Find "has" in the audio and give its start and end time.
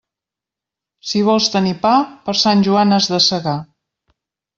2.97-3.09